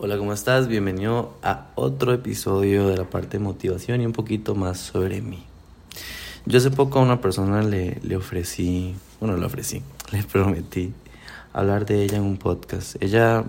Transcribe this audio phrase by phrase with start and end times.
[0.00, 0.68] Hola, ¿cómo estás?
[0.68, 5.42] Bienvenido a otro episodio de la parte de motivación y un poquito más sobre mí.
[6.46, 9.82] Yo hace poco a una persona le, le ofrecí, bueno, le ofrecí,
[10.12, 10.94] le prometí
[11.52, 12.94] hablar de ella en un podcast.
[13.02, 13.42] Ella,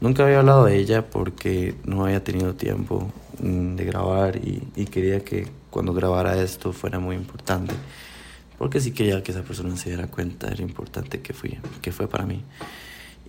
[0.00, 3.08] nunca había hablado de ella porque no había tenido tiempo
[3.38, 7.76] mm, de grabar y, y quería que cuando grabara esto fuera muy importante.
[8.58, 11.92] Porque sí quería que esa persona se diera cuenta de lo importante que, fui, que
[11.92, 12.42] fue para mí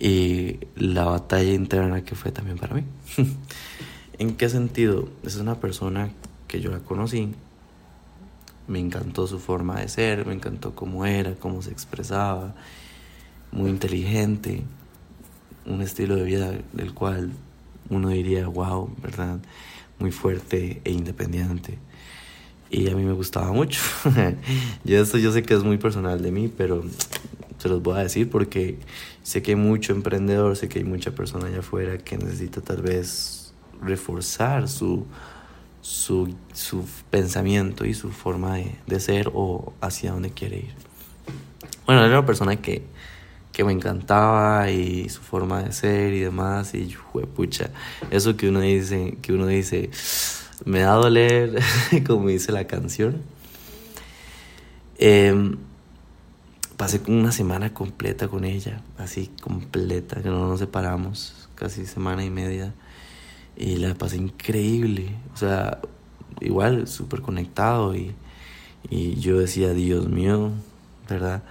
[0.02, 2.82] y la batalla interna que fue también para mí.
[4.18, 5.08] ¿En qué sentido?
[5.22, 6.10] Es una persona
[6.48, 7.32] que yo la conocí,
[8.66, 12.52] me encantó su forma de ser, me encantó cómo era, cómo se expresaba,
[13.52, 14.64] muy inteligente,
[15.66, 17.30] un estilo de vida del cual
[17.88, 19.38] uno diría, wow, ¿verdad?
[20.00, 21.78] Muy fuerte e independiente.
[22.70, 23.80] Y a mí me gustaba mucho.
[24.84, 26.82] y esto yo sé que es muy personal de mí, pero
[27.62, 28.76] se los voy a decir porque
[29.22, 32.82] sé que hay mucho emprendedor, sé que hay mucha persona allá afuera que necesita tal
[32.82, 35.06] vez reforzar su,
[35.80, 40.74] su, su pensamiento y su forma de, de, ser o hacia dónde quiere ir.
[41.86, 42.82] Bueno, era una persona que,
[43.52, 46.92] que me encantaba y su forma de ser y demás y
[47.36, 47.70] pucha,
[48.10, 49.88] eso que uno dice, que uno dice,
[50.64, 51.60] me da doler,
[52.08, 53.22] como dice la canción.
[54.98, 55.54] Eh,
[56.82, 62.30] pasé una semana completa con ella, así completa, que no nos separamos, casi semana y
[62.30, 62.74] media.
[63.56, 65.78] Y la pasé increíble, o sea,
[66.40, 68.16] igual súper conectado y,
[68.90, 70.50] y yo decía, Dios mío,
[71.08, 71.44] ¿verdad?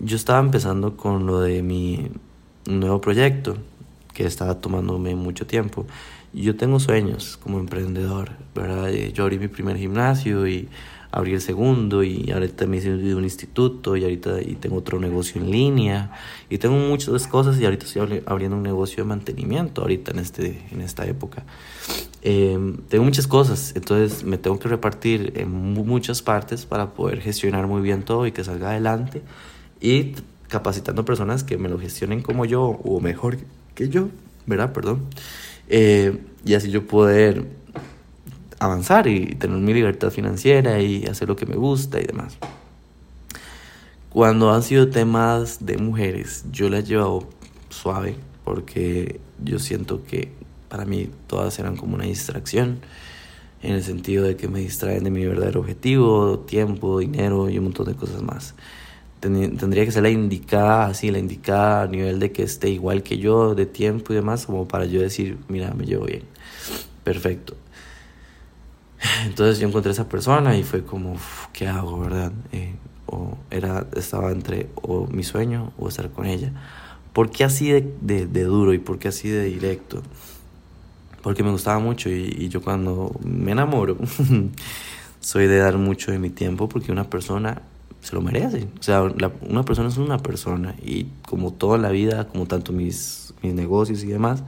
[0.00, 2.10] Yo estaba empezando con lo de mi
[2.66, 3.58] nuevo proyecto,
[4.12, 5.86] que estaba tomándome mucho tiempo.
[6.32, 8.90] Yo tengo sueños como emprendedor, ¿verdad?
[8.90, 10.68] Yo abrí mi primer gimnasio y
[11.10, 15.40] abrí el segundo y ahorita me hice un instituto y ahorita y tengo otro negocio
[15.40, 16.12] en línea
[16.50, 20.66] y tengo muchas cosas y ahorita estoy abriendo un negocio de mantenimiento ahorita en, este,
[20.70, 21.44] en esta época.
[22.22, 27.66] Em, tengo muchas cosas, entonces me tengo que repartir en muchas partes para poder gestionar
[27.66, 29.22] muy bien todo y que salga adelante
[29.80, 30.14] y
[30.48, 33.38] capacitando personas que me lo gestionen como yo o mejor
[33.74, 34.08] que yo,
[34.46, 34.72] ¿verdad?
[34.72, 35.04] Perdón.
[35.68, 37.46] Eh, y así yo poder
[38.58, 42.36] avanzar y tener mi libertad financiera y hacer lo que me gusta y demás.
[44.10, 47.28] Cuando han sido temas de mujeres, yo las he llevado
[47.68, 50.32] suave porque yo siento que
[50.68, 52.80] para mí todas eran como una distracción
[53.62, 57.64] en el sentido de que me distraen de mi verdadero objetivo, tiempo, dinero y un
[57.64, 58.54] montón de cosas más.
[59.20, 63.18] Tendría que ser la indicada, así, la indicada a nivel de que esté igual que
[63.18, 66.22] yo de tiempo y demás, como para yo decir, mira, me llevo bien.
[67.02, 67.56] Perfecto.
[69.24, 71.16] Entonces yo encontré a esa persona y fue como,
[71.52, 72.32] ¿qué hago, verdad?
[72.52, 72.74] Eh,
[73.06, 76.52] o era, estaba entre o mi sueño o estar con ella.
[77.12, 80.02] ¿Por qué así de, de, duro y por qué así de directo?
[81.22, 83.96] Porque me gustaba mucho y, yo cuando me enamoro
[85.20, 87.62] soy de dar mucho de mi tiempo porque una persona
[88.00, 88.68] se lo merece.
[88.78, 93.34] O sea, una persona es una persona y como toda la vida, como tanto mis,
[93.42, 94.44] mis negocios y demás,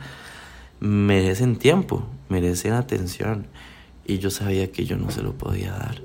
[0.79, 3.47] merecen tiempo, merecen atención.
[4.11, 6.03] Y yo sabía que yo no se lo podía dar.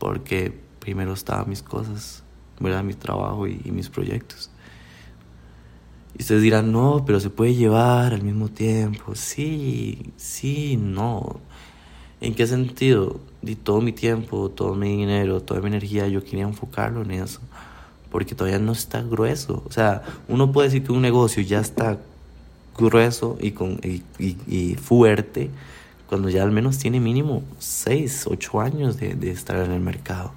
[0.00, 2.24] Porque primero estaban mis cosas,
[2.58, 2.82] ¿verdad?
[2.82, 4.50] Mi trabajo y, mis proyectos.
[6.18, 9.14] Y ustedes dirán, no, pero se puede llevar al mismo tiempo.
[9.14, 11.38] Sí, sí, no.
[12.20, 13.20] ¿En qué sentido?
[13.42, 17.38] Y todo mi tiempo, todo mi dinero, toda mi energía, yo quería enfocarlo en eso.
[18.10, 19.62] Porque todavía no está grueso.
[19.64, 22.00] O sea, uno puede decir que un negocio ya está
[22.76, 23.78] grueso y, con,
[24.18, 25.50] y fuerte
[26.08, 30.32] cuando ya al menos tiene mínimo 6, 8 años de, de estar en el mercado.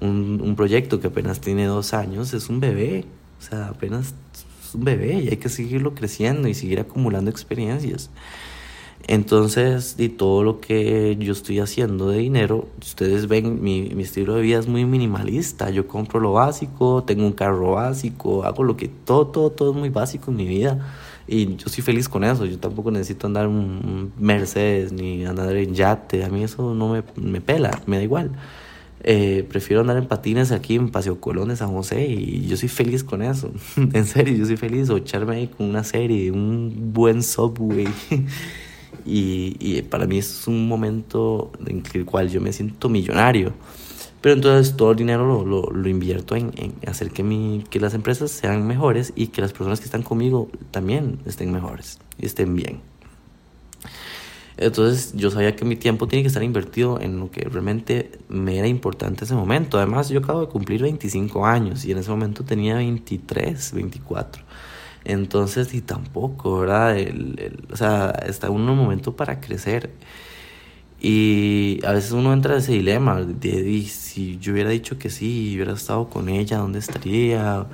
[0.00, 3.04] Un, un, proyecto que apenas tiene 2 años es un bebé,
[3.40, 4.14] o sea, apenas
[4.62, 8.10] es un bebé y hay que seguirlo creciendo y seguir acumulando experiencias.
[9.06, 14.34] Entonces, y todo lo que yo estoy haciendo de dinero, ustedes ven, mi, mi, estilo
[14.34, 15.70] de vida es muy minimalista.
[15.70, 19.76] Yo compro lo básico, tengo un carro básico, hago lo que todo, todo, todo es
[19.78, 20.94] muy básico en mi vida.
[21.28, 22.46] Y yo soy feliz con eso.
[22.46, 26.24] Yo tampoco necesito andar un Mercedes ni andar en yate.
[26.24, 28.32] A mí eso no me, me pela, me da igual.
[29.04, 32.70] Eh, prefiero andar en patines aquí en Paseo Colón de San José y yo soy
[32.70, 33.52] feliz con eso.
[33.76, 34.88] en serio, yo soy feliz.
[34.88, 37.88] O echarme ahí con una serie, un buen subway.
[39.04, 43.52] y, y para mí es un momento en el cual yo me siento millonario.
[44.20, 47.94] Pero entonces todo el dinero lo, lo, invierto en, en, hacer que, mi, que las
[47.94, 52.56] empresas sean mejores y que las personas que están conmigo también estén mejores y estén
[52.56, 52.80] bien.
[54.58, 58.58] Entonces yo sabía que mi tiempo tiene que estar invertido en lo que realmente me
[58.58, 59.78] era importante ese momento.
[59.78, 64.42] Además yo acabo de cumplir 25 años y en ese momento tenía 23, 24.
[65.04, 66.96] Entonces, y tampoco, ¿verdad?
[67.72, 69.90] O sea, está un momento para crecer.
[71.00, 75.52] Y a veces uno entra en ese dilema de, si yo hubiera dicho que sí,
[75.54, 77.66] hubiera estado con ella, ¿dónde estaría?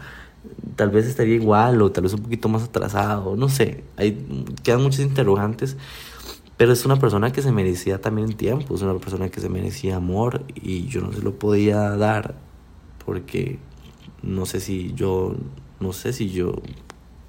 [0.76, 3.84] Tal vez estaría igual o tal vez un poquito más atrasado, no sé.
[3.96, 4.26] Hay,
[4.62, 5.78] quedan muchos interrogantes,
[6.58, 9.96] pero es una persona que se merecía también tiempo, es una persona que se merecía
[9.96, 12.34] amor y yo no se lo podía dar
[13.06, 13.58] porque
[14.22, 15.34] no sé si yo,
[15.80, 16.60] no sé si yo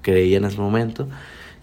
[0.02, 1.08] creía en ese momento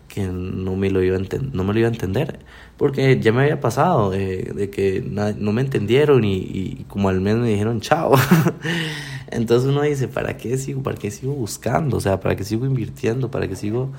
[0.07, 1.19] que no me lo iba a,
[1.53, 2.39] no me lo iba a entender,
[2.77, 7.49] porque ya me había pasado de que no me entendieron y, como al menos me
[7.49, 8.13] dijeron chao.
[9.31, 10.83] Entonces uno dice, ¿para qué sigo?
[10.83, 11.97] ¿Para qué sigo buscando?
[11.97, 13.31] O sea, ¿para qué sigo invirtiendo?
[13.31, 13.91] ¿Para qué sigo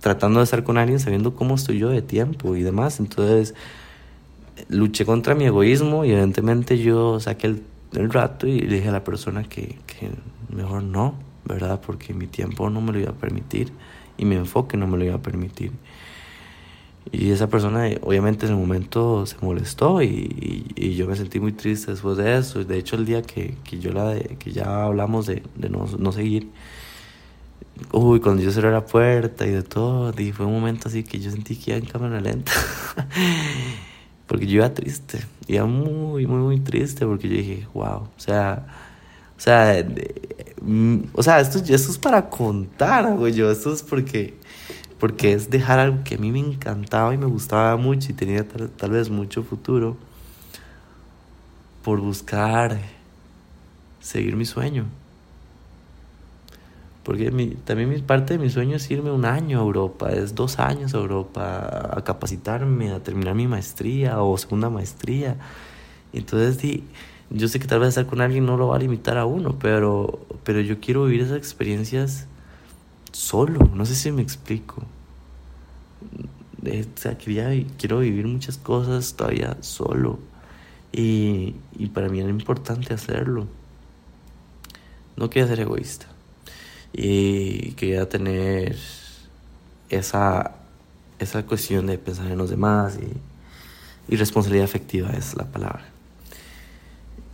[0.00, 2.98] tratando de estar con alguien sabiendo cómo estoy yo de tiempo y demás?
[2.98, 3.54] Entonces
[4.68, 7.62] luché contra mi egoísmo y evidentemente yo saqué el,
[7.92, 10.08] el rato y le dije a la persona que, que
[10.54, 11.14] mejor no,
[11.44, 11.80] ¿verdad?
[11.84, 13.72] Porque mi tiempo no me lo iba a permitir
[14.16, 15.72] y mi enfoque no me lo iba a permitir.
[17.10, 21.52] Y esa persona obviamente en el momento se molestó y, y, yo me sentí muy
[21.52, 22.64] triste después de eso.
[22.64, 26.12] De hecho el día que, que yo la que ya hablamos de, de no, no,
[26.12, 26.48] seguir,
[27.92, 31.18] uy, cuando yo cerré la puerta y de todo, y fue un momento así que
[31.18, 32.52] yo sentí que iba en cámara lenta.
[34.26, 38.66] porque yo iba triste, iba muy, muy, muy triste porque yo dije, wow, o sea,
[39.36, 39.84] o sea,
[40.64, 44.34] mm, o sea, esto, esto es para contar, güey, yo, esto es porque
[45.02, 48.46] porque es dejar algo que a mí me encantaba y me gustaba mucho y tenía
[48.46, 49.96] tal, vez mucho futuro
[51.82, 52.78] por buscar
[53.98, 54.84] seguir mi sueño.
[57.02, 60.36] Porque mi, también mi, parte de mi sueño es irme un año a Europa, es
[60.36, 65.36] dos años a Europa, a capacitarme, a terminar mi maestría o segunda maestría.
[66.12, 66.80] Entonces,
[67.34, 69.58] yo sé que tal vez estar con alguien no lo va a limitar a uno,
[69.58, 72.26] pero, pero yo quiero vivir esas experiencias
[73.12, 74.82] solo, no sé si me explico.
[76.62, 77.16] O
[77.78, 80.18] quiero vivir muchas cosas todavía solo.
[80.92, 83.46] Y, y para mí era importante hacerlo.
[85.16, 86.06] No quería ser egoísta.
[86.92, 88.76] Y quería tener
[89.88, 90.52] esa,
[91.18, 92.98] esa cuestión de pensar en los demás
[94.08, 95.92] y responsabilidad afectiva es la palabra.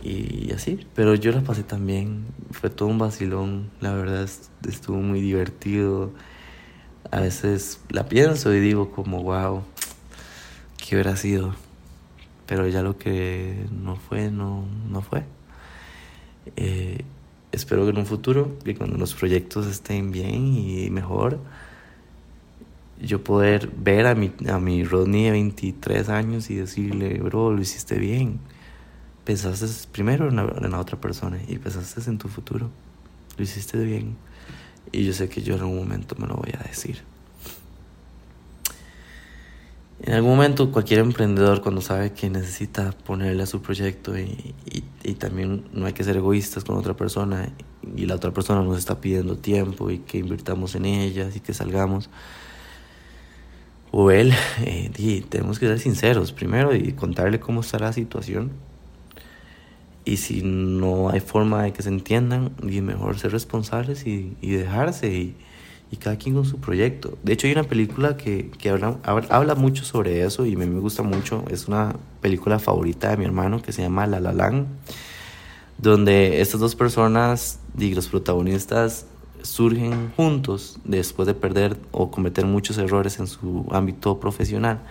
[0.01, 4.29] Y así, pero yo la pasé también, fue todo un vacilón, la verdad
[4.67, 6.11] estuvo muy divertido.
[7.11, 9.63] A veces la pienso y digo como, wow,
[10.77, 11.53] ¿qué hubiera sido?
[12.45, 15.23] Pero ya lo que no fue, no, no fue.
[16.55, 17.03] Eh,
[17.51, 21.39] espero que en un futuro, que cuando los proyectos estén bien y mejor,
[23.01, 27.61] yo poder ver a mi, a mi Rodney de 23 años y decirle, bro, lo
[27.61, 28.39] hiciste bien
[29.23, 32.69] pensaste primero en la, otra persona y pensaste en tu futuro.
[33.37, 34.15] Lo hiciste bien.
[34.91, 37.01] Y yo sé que yo en algún momento me lo voy a decir.
[40.01, 44.55] En algún momento cualquier emprendedor cuando sabe que necesita ponerle a su proyecto y,
[45.03, 47.49] y, también no hay que ser egoístas con otra persona
[47.95, 51.53] y la otra persona nos está pidiendo tiempo y que invirtamos en ellas y que
[51.53, 52.09] salgamos.
[53.91, 58.51] O él, eh, y tenemos que ser sinceros primero y contarle cómo está la situación
[60.09, 64.51] y si no hay forma de que se entiendan, y mejor ser responsables y, y
[64.53, 65.35] dejarse y,
[65.99, 67.17] cada quien con su proyecto.
[67.23, 70.79] De hecho hay una película que, que habla, habla mucho sobre eso y me, me
[70.79, 71.43] gusta mucho.
[71.49, 74.67] Es una película favorita de mi hermano que se llama La La Land,
[75.77, 79.07] donde estas dos personas y los protagonistas
[79.41, 84.81] surgen juntos después de perder o cometer muchos errores en su ámbito profesional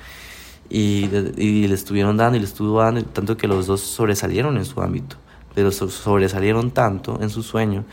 [0.70, 4.64] y, y, le estuvieron dando y le estuvo dando, tanto que los dos sobresalieron en
[4.64, 5.16] su ámbito,
[5.54, 7.84] pero sobresalieron tanto en su sueño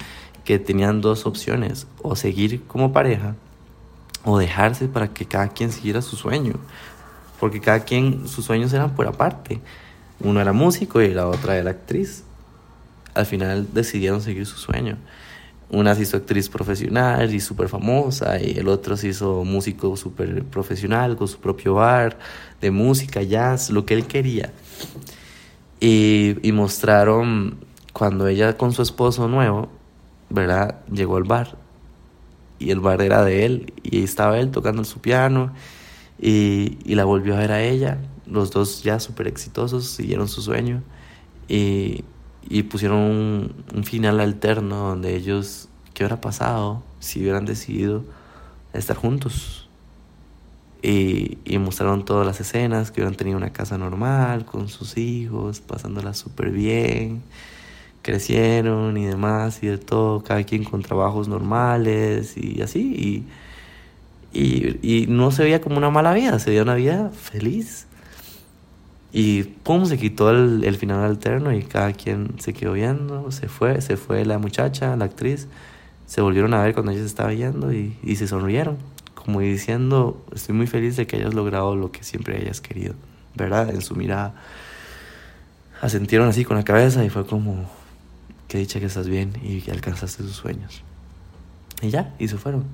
[0.43, 3.35] que tenían dos opciones, o seguir como pareja
[4.25, 6.53] o dejarse para que cada quien siguiera su sueño,
[7.39, 9.61] porque cada quien, sus sueños eran por aparte,
[10.19, 12.23] uno era músico y la otra era actriz,
[13.13, 14.97] al final decidieron seguir su sueño.
[15.69, 20.43] Una se hizo actriz profesional y súper famosa, y el otro se hizo músico súper
[20.43, 22.19] profesional con su propio bar
[22.61, 24.53] de música, jazz, lo que él quería.
[25.79, 27.57] Y, y mostraron
[27.93, 29.69] cuando ella con su esposo nuevo,
[30.29, 30.83] ¿verdad?
[30.91, 31.57] Llegó al bar
[32.59, 35.53] y el bar era de él y estaba él tocando su piano
[36.19, 37.97] y, y la volvió a ver a ella.
[38.27, 40.83] Los dos ya súper exitosos, siguieron su sueño
[41.47, 42.03] y,
[42.47, 42.99] y pusieron
[43.73, 48.03] un, final alterno donde ellos, ¿qué hubiera pasado si hubieran decidido
[48.73, 49.69] estar juntos?
[50.81, 55.59] Y, y, mostraron todas las escenas, que hubieran tenido una casa normal con sus hijos,
[55.59, 57.23] pasándola súper bien,
[58.05, 63.25] crecieron y demás y de todo, cada quien con trabajos normales y así.
[64.31, 67.87] Y, y, no se veía como una mala vida, se veía una vida feliz.
[69.17, 73.47] Y pum, se quitó el, el final alterno y cada quien se quedó viendo, se
[73.47, 75.47] fue, se fue la muchacha, la actriz,
[76.05, 78.77] se volvieron a ver cuando ella se estaba viendo y, y se sonrieron,
[79.13, 82.93] como diciendo, estoy muy feliz de que hayas logrado lo que siempre hayas querido,
[83.35, 83.73] ¿verdad?
[83.73, 84.35] En su mirada.
[85.81, 87.69] Asentieron así con la cabeza y fue como,
[88.49, 90.83] que dicha que estás bien y que alcanzaste tus sueños.
[91.81, 92.65] Y ya, y se fueron.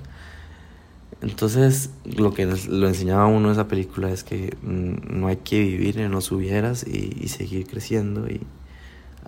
[1.22, 6.00] Entonces, lo que lo enseñaba uno esa película es que mm, no hay que vivir
[6.00, 8.28] en los hubieras y, seguir creciendo.
[8.28, 8.42] Y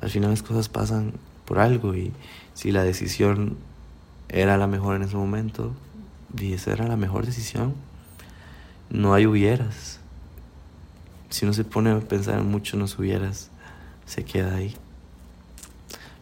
[0.01, 1.13] al final las cosas pasan
[1.45, 1.95] por algo.
[1.95, 2.11] Y
[2.55, 3.57] si la decisión
[4.27, 5.73] era la mejor en ese momento,
[6.35, 7.75] y esa era la mejor decisión,
[8.89, 9.99] no hay hubieras.
[11.29, 13.51] Si uno se pone a pensar mucho en los hubieras,
[14.05, 14.75] se queda ahí.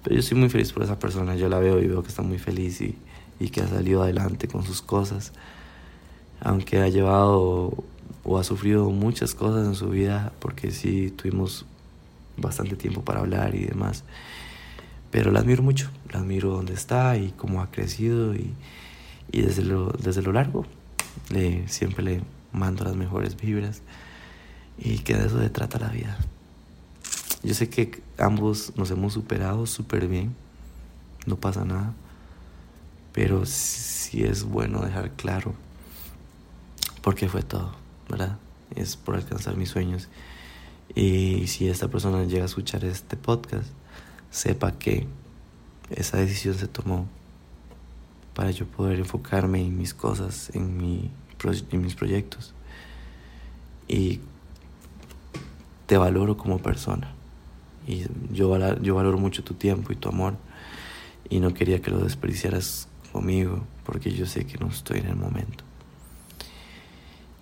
[0.03, 2.23] Pero yo estoy muy feliz por esa persona, yo la veo y veo que está
[2.23, 5.31] muy feliz y que ha salido adelante con sus cosas.
[6.41, 7.83] Aunque ha llevado
[8.23, 11.65] o ha sufrido muchas cosas en su vida, porque sí tuvimos
[12.37, 14.03] bastante tiempo para hablar y demás.
[15.11, 18.53] Pero la admiro mucho, la admiro donde está y cómo ha crecido y,
[19.31, 20.65] y desde, lo, desde lo largo
[21.29, 22.21] le, siempre le
[22.53, 23.81] mando las mejores vibras
[24.77, 26.17] y que de eso se trata la vida.
[27.43, 30.35] Yo sé que ambos nos hemos superado súper bien,
[31.25, 31.93] no pasa nada,
[33.13, 35.53] pero sí es bueno dejar claro
[37.01, 37.71] por qué fue todo,
[38.09, 38.37] ¿verdad?
[38.75, 40.07] Es por alcanzar mis sueños.
[40.93, 43.69] Y si esta persona llega a escuchar este podcast,
[44.29, 45.07] sepa que
[45.89, 47.07] esa decisión se tomó
[48.33, 51.11] para yo poder enfocarme en mis cosas, en, mi,
[51.71, 52.53] en mis proyectos.
[53.87, 54.19] Y
[55.85, 57.13] te valoro como persona.
[57.87, 60.35] Y yo, yo valoro mucho tu tiempo y tu amor.
[61.29, 65.15] Y no quería que lo desperdiciaras conmigo, porque yo sé que no estoy en el
[65.15, 65.63] momento.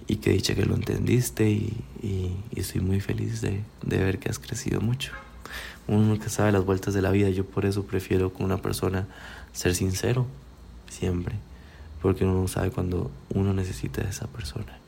[0.10, 4.28] Y que dicha que lo entendiste y, y, estoy muy feliz de, de, ver que
[4.28, 5.14] has crecido mucho.
[5.88, 9.08] Uno nunca sabe las vueltas de la vida, yo por eso prefiero con una persona
[9.54, 10.28] ser sincero
[10.90, 11.36] siempre,
[12.02, 14.80] porque uno no sabe cuando uno necesita a esa persona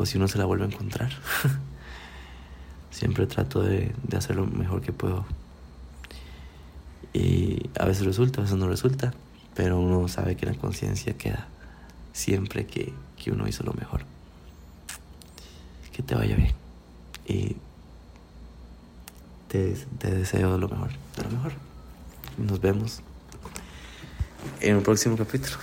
[0.00, 1.10] o si uno se la vuelve a encontrar.
[2.90, 5.24] Siempre trato de, de hacer lo mejor que puedo.
[7.12, 9.12] Y a veces resulta, a veces no resulta,
[9.54, 11.48] pero uno sabe que la conciencia queda
[12.12, 14.02] siempre que, que uno hizo lo mejor.
[15.92, 16.54] Que te vaya bien.
[17.26, 17.56] Y
[19.48, 21.52] te, deseo lo mejor, de lo mejor.
[22.38, 23.02] Nos vemos
[24.60, 25.56] en un próximo capítulo.